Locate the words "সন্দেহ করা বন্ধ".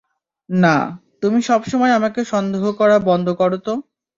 2.25-3.27